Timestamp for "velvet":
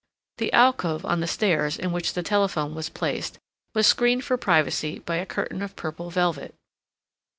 6.09-6.55